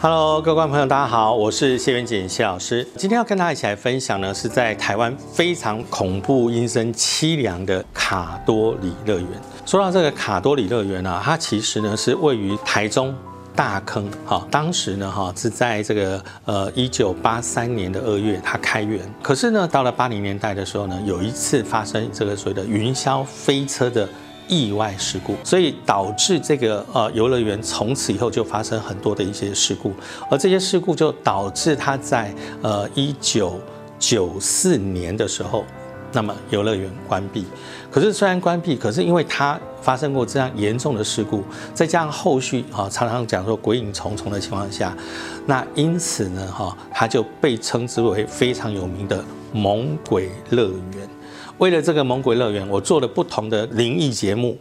[0.00, 2.86] Hello，各位观众朋友，大家好，我是谢元锦谢老师。
[2.96, 9.28] 今天要跟大家一起来分享呢，是在台湾非常恐怖、阴森、凄凉的卡多里乐园。
[9.66, 13.12] 说到这个卡多里乐园啊，它其实呢是位于台中
[13.56, 14.08] 大坑。
[14.24, 24.08] 哈，当时呢哈是在这个呃一九八三年的二月它开园，可是呢到了八零年代的时候呢，有一次发生这个所谓的云霄飞车的。
[24.48, 29.92] 意外事故，所以导致这个呃游乐园从此以后就发生很多的一些事故，
[30.30, 33.60] 而这些事故就导致它在呃一九
[33.98, 35.64] 九四年的时候，
[36.12, 37.44] 那么游乐园关闭。
[37.90, 44.96] 可是虽然关闭，可是因为它发生过这样严重的事故，再加上后续啊常常讲说鬼影重重的情况下，
[45.46, 51.08] 那因此呢哈，它就被称之为非常有名的猛鬼乐园。
[51.58, 54.56] 为了这个猛鬼乐园，我做了不同的灵异节目。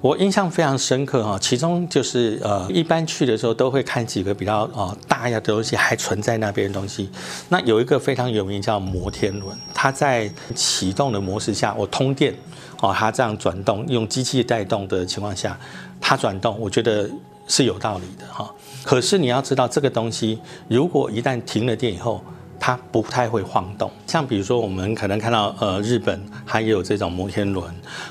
[0.00, 7.10] 我印象非常深刻哈，其中就是呃，一般去的时候都会看几个比较呃大呀的东西还存在那边的东西。
[7.50, 12.34] 那有一个非常有名叫摩天轮，它在启动的模式下，我通电
[12.80, 15.58] 哦，它这样转动，用机器带动的情况下，
[16.00, 17.10] 它转动，我觉得
[17.46, 18.50] 是有道理的哈。
[18.84, 22.22] 可是你要知道，这个东西如果一旦停了电以后，
[22.66, 27.64] 它不太会晃动，像比如说我们可能看到，呃，日本它也有这种摩天轮，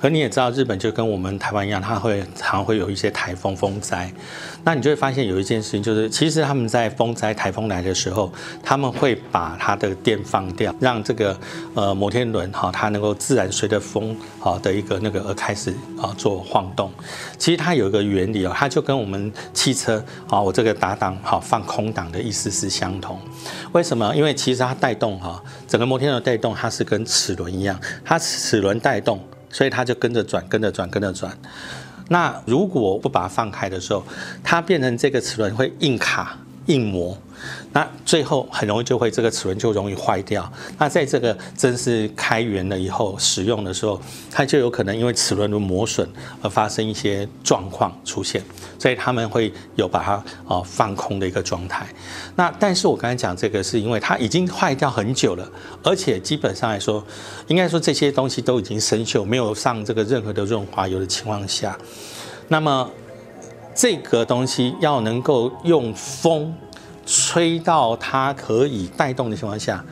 [0.00, 4.10] 可你也知道，日本就跟我们台湾一样，它会常会有一些台风风灾，
[4.64, 8.32] 那你就会发现有一件事情，就是其实他们在风灾台风来的时候，
[8.62, 11.38] 他们会把它的电放掉，让这个
[11.74, 16.90] 呃摩天轮哈，它能够自然随着风啊的一个那个而开始啊做晃动。
[17.36, 23.20] 其实它有一个原理哦，它就跟我们汽车啊，我这个打档好放空档的意思是相同。
[23.72, 24.16] 为什么？
[24.16, 31.36] 因为其实它带动哈，整个摩天轮带动，它是跟齿轮一样，它齿轮带动，所以它就跟着转，跟着转，跟着转。
[32.08, 34.02] 那如果不把它放开的时候，
[34.42, 37.16] 它变成这个齿轮会硬卡、硬磨。
[37.72, 40.50] 那最后很容易就会这个齿轮就容易坏掉。
[40.76, 46.08] 那在这个正式开源了以后使用的时候，它就有可能因为齿轮的磨损
[46.42, 48.42] 而发生一些状况出现。
[48.78, 51.86] 所以他们会有把它哦放空的一个状态。
[52.34, 55.48] 那但是我刚才讲这个是因为它已经坏掉很久了，
[55.84, 57.04] 而且基本上来说，
[57.46, 61.78] 应该说这些东西都已经生锈，没有上这个任何的润滑油的情况下，
[62.48, 62.88] 那么
[63.78, 66.52] 这个东西要能够用风。
[67.10, 69.82] 吹到它可以带动的情况下，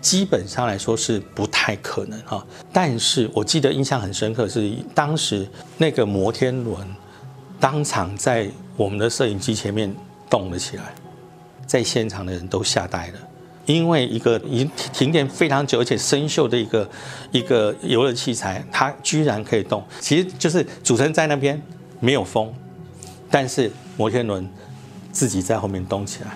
[0.00, 2.42] 基本上来说是不太可能哈。
[2.72, 6.78] 但是我记得印象很深刻是当时那个摩天轮
[7.60, 9.94] 当场在我们的摄影机前面
[10.30, 10.94] 动了起来，
[11.66, 13.18] 在现场的人都吓呆了，
[13.66, 16.90] 因为一个已经停电非常久而且生锈的一个
[17.32, 19.84] 一个游乐器材，它居然可以动。
[20.00, 21.60] 其实就是主持人在那边
[22.00, 22.50] 没有风，
[23.32, 24.46] 但是摩天轮
[25.10, 26.30] 自己在后面动起来。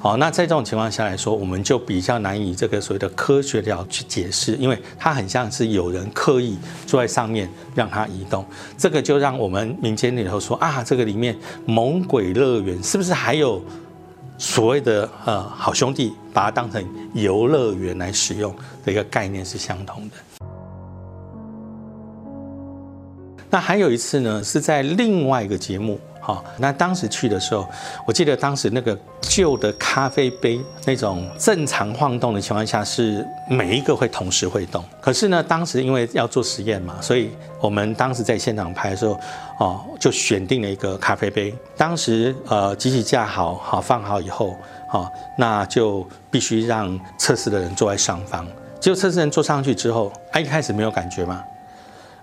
[0.00, 8.44] 好，那在这种情况下来说，我们就比较难以这个所谓的科学了去解释，因为它很像是有人刻意坐在上面让它移动，
[8.78, 13.62] 这个就让我们民间里头说啊，这个里面猛鬼乐园是不是还有
[14.38, 16.82] 所谓的呃好兄弟把它当成
[17.12, 20.16] 游乐园来使用的一个概念是相同的。
[23.50, 26.00] 那还有一次呢，是在另外一个节目。
[26.20, 27.66] 好，那当时去的时候，
[28.06, 34.84] 我记得当时那个旧的咖啡杯那种正常晃动的情况下，是每一个会同时会动。
[35.00, 39.18] 可是呢，当时因为要做实验嘛，所以我们当时在现场拍的时候，
[39.58, 41.54] 哦，就选定了一个咖啡杯。
[41.76, 44.54] 当时呃，机器架好好放好以后，
[44.88, 48.46] 好，那就必须让测试的人坐在上方。
[48.78, 51.42] 结果测试人坐上去之后，他一开始没有感觉吗？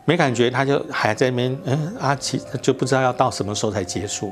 [0.07, 4.31] 没感觉，他就还在那边，嗯，阿奇就不知道要到什么时候才结束。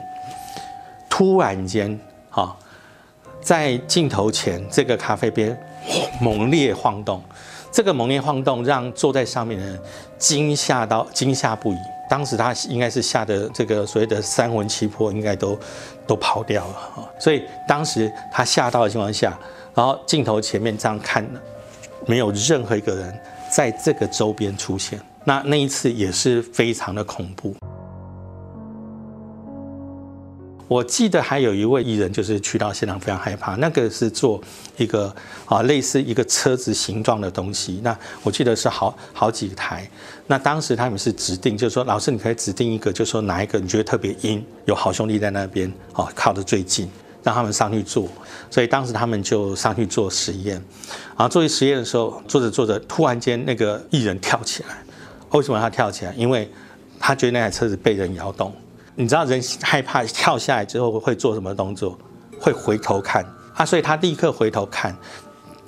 [1.09, 2.00] 突然间，
[2.30, 2.56] 哈，
[3.41, 5.53] 在镜头前，这个咖啡杯
[6.22, 7.22] 猛烈晃动，
[7.74, 9.78] 这个猛烈晃动让坐在上面的人
[10.18, 11.78] 惊吓到惊吓不已。
[12.10, 15.60] 当时他应该是吓得这个所谓的三魂七魄应该都
[16.07, 17.12] 都跑掉了。
[17.19, 19.38] 所以当时他吓到的情况下，
[19.74, 21.28] 然后镜头前面这样看，
[22.06, 23.19] 没有任何一个人
[23.51, 24.98] 在这个周边出现。
[25.25, 27.56] 那那一次也是非常的恐怖。
[30.68, 33.56] 我记得还有一位艺人，就是去到现场非常害怕。
[33.56, 34.42] 那个是做
[34.77, 37.80] 一个啊类似一个车子形状的东西。
[37.83, 39.88] 那我记得是好好几台。
[40.25, 46.89] 那当时他们是指定，就是说老师你可以指定一个，就说哪一个你觉得特别阴，有好兄弟在那边哦，靠得最近，
[47.21, 48.10] 让他们上去做。
[48.50, 50.56] 所以当时他们就上去做实验。
[51.10, 54.84] 然后做实验的时候，做着做着，突然间那个艺人跳起来。
[55.31, 56.13] 为什么他跳起来？
[56.13, 56.50] 因为
[57.00, 58.54] 他觉得那台车子被人摇动，
[58.95, 61.98] 你知道人害怕跳下来之后会做什么动作？
[62.39, 64.95] 会回头看啊，所以他立刻回头看。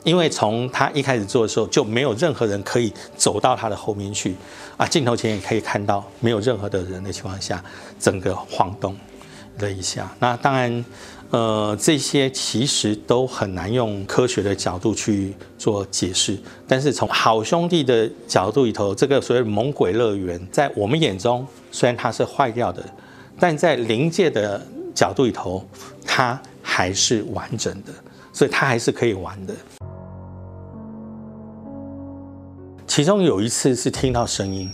[0.03, 4.35] 因为从他一开始做的时候，就没有任何人可以走到他的后面去
[4.77, 4.85] 啊。
[4.85, 7.61] 镜头前也可以看到，没有任何的人的情况下，
[7.99, 8.95] 整个晃动
[9.59, 10.09] 了一下。
[10.19, 10.85] 那当然，
[11.29, 16.37] 呃，这些其实都很难用科学的角度去做解释。
[16.65, 22.81] 但是从好兄弟的角度里头，这个所谓猛鬼乐园，在我们眼中虽然它是坏掉的，
[23.37, 24.65] 但在灵界的
[24.95, 25.67] 角度里头，
[26.05, 27.91] 它还是完整的，
[28.31, 29.53] 所以它还是可以玩的。
[32.87, 34.71] 其中有一次是听到声音，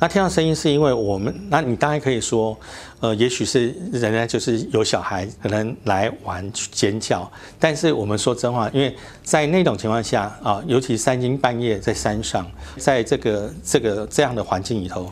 [0.00, 2.54] 那听到声音是因为我们，那你当然可以说，
[3.00, 12.46] 呃，也许是人家就是有小孩可能来玩去尖叫，但是我们说真话，因为在那种情况下啊，尤其三更半夜在山上，
[12.76, 15.10] 在这个这个这样的环境里头，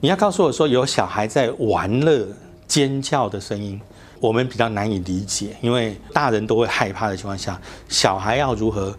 [0.00, 2.26] 你要告诉我说有小孩在玩乐
[2.66, 3.80] 尖叫的声音，
[4.18, 8.96] 我们比较难以理解，因为大人都会害怕的情况下，小孩要如何？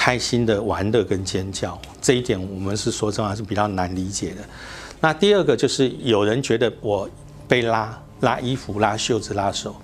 [0.00, 4.36] 开心的玩乐跟尖叫，这一点我们是说真话是比较难理解的。
[5.00, 7.10] 那第二个就是有人觉得我
[7.48, 9.74] 被拉拉衣服、拉袖子、拉手，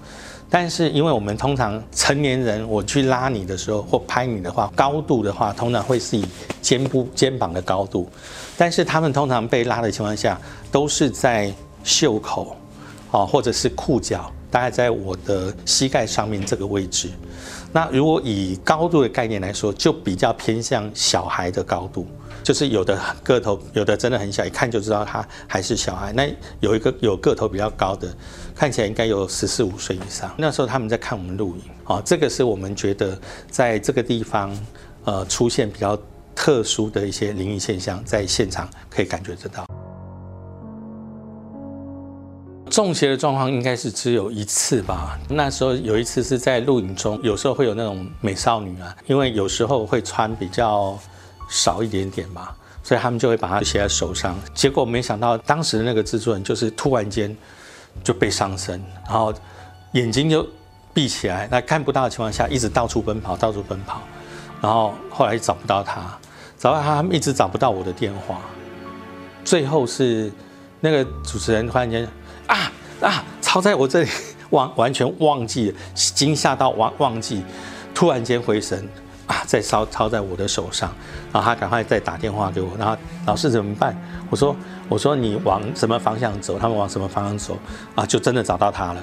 [0.49, 6.25] 但是因为我们通常成年人，我去拉你的时候或拍你的话，高度的话通常会是以
[6.63, 8.09] 肩部、肩膀的高度，
[8.57, 10.41] 但是他们通常被拉的情况下
[10.71, 11.53] 都是在
[11.83, 12.57] 袖口
[13.11, 17.11] 啊，或者是裤脚，大概在我的膝盖上面这个位置。
[17.75, 22.07] 那如果以高度的概念来说，就比较偏向小孩的高度，
[22.41, 26.13] 就是有的个头，有的真的很小，一看就知道他还是小孩。
[26.13, 28.15] 那有一个有个头比较高的，
[28.55, 30.33] 看起来应该有十四五岁以上。
[30.39, 34.57] 那时候他们在看我们录影，啊，这个是我们觉得在这个地方，
[35.05, 35.99] 呃，出现比较
[36.33, 39.67] 特殊的一些灵异现象，在现场可以感觉得到。
[42.75, 45.17] 中邪的状况应该是只有一次吧。
[45.29, 50.99] 那时候有一次是在录影中，有时候会有那种美少女啊，因为有时候会穿比较
[51.49, 52.49] 少一点点嘛，
[52.83, 54.37] 所以他们就会把它写在手上。
[54.55, 57.37] 结果没想到当时的那个制作人就是突然间
[58.03, 59.33] 就被上身，然后
[59.93, 60.45] 眼睛就
[60.93, 64.03] 闭起来，那看不到的情况下一直到处奔跑，到处奔跑，
[64.61, 66.01] 然后后来找不到他，
[66.59, 68.41] 找到他他们一直找不到我的电话，
[69.45, 70.33] 最后是
[70.81, 72.05] 那个主持人突然间。
[72.47, 73.25] 啊啊！
[73.41, 74.09] 抄在我这里，
[74.51, 77.43] 忘完全忘记了，惊吓到忘忘记，
[77.95, 78.89] 突然间回神
[79.27, 80.93] 啊，在抄抄在我的手上，
[81.33, 82.97] 然后他赶快再打电话给我，然后
[83.27, 83.97] 老师怎么办？
[84.31, 84.57] 我说
[84.89, 86.59] 我说你往什么方向走？
[86.59, 87.59] 他们往什么方向走？
[87.95, 89.01] 啊，就真的找到他了。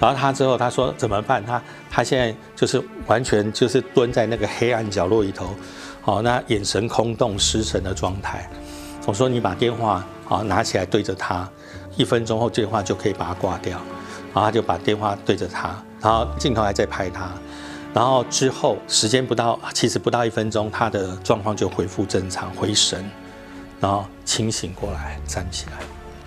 [0.00, 1.44] 找到他之后，他说怎么办？
[1.44, 1.60] 他
[1.90, 5.54] 他现在就是完全就是蹲在那个黑暗角落里头，
[6.00, 8.48] 好，那眼神空洞失神的状态。
[9.06, 11.48] 我说你把电话啊拿起来对着他。
[11.98, 13.76] 一分钟后电话就可以把它挂掉，
[14.32, 17.28] 然后他就把电话对着他，然后镜头还在拍他，
[17.92, 23.04] 然后之后时间不到，其实不到一分钟，他的状况就恢复正常，回神，
[23.80, 25.72] 然后清醒过来，站起来。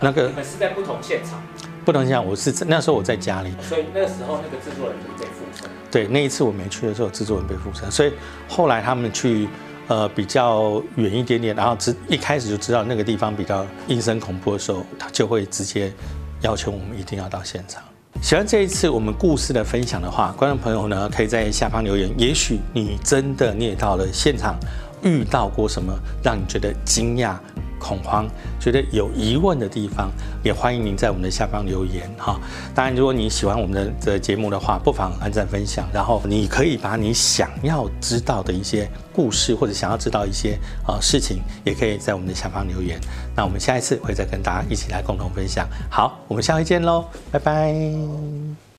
[0.01, 1.41] 那个你们是在不同现场？
[1.85, 5.69] 不同现场，我是那时候我在家里，所以那个时候那个制作人就被附身。
[5.89, 8.12] 对，那一次我没去的时候，制作人被附身，所以
[8.50, 9.47] 后来他们去。
[9.91, 15.92] 呃，比较远一点点，然后知一开始就知道那个地方比较阴森恐怖的时候，他就会直接
[16.39, 17.83] 要求我们一定要到现场。
[18.21, 24.57] 喜欢这一次我们故事的分享的话，观众朋友呢可以在下方留言，也许你真的你也到了现场，
[25.03, 25.93] 遇到过什么
[26.23, 27.35] 让你觉得惊讶？
[27.83, 28.27] 恐慌，
[28.59, 30.11] 觉得有疑问的地方，
[30.43, 32.39] 也欢迎您在我们的下方留言哈。
[32.75, 35.89] 当然，如果你喜欢我们的的节目的话，不妨按赞分享。
[35.91, 43.01] 然后，你可以把你想要知道的一些故事，或者想要知道一些啊事情，也可以在我们的下方留言。
[43.35, 45.67] 那我们下一次会再跟大家一起来共同分享。
[45.89, 48.61] 好，我们下回见喽，拜拜。